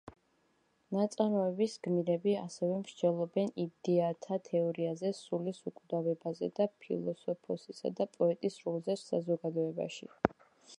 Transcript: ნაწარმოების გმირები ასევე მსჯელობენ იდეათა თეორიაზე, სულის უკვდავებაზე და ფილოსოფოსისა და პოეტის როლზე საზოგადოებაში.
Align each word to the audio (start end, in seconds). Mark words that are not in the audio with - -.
ნაწარმოების 0.95 1.75
გმირები 1.87 2.33
ასევე 2.43 2.79
მსჯელობენ 2.85 3.53
იდეათა 3.65 4.39
თეორიაზე, 4.49 5.13
სულის 5.19 5.61
უკვდავებაზე 5.73 6.51
და 6.61 6.69
ფილოსოფოსისა 6.87 7.95
და 8.03 8.11
პოეტის 8.19 8.61
როლზე 8.67 8.99
საზოგადოებაში. 9.07 10.15